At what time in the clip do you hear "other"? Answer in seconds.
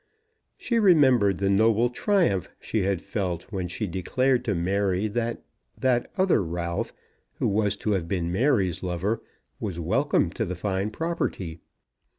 6.17-6.41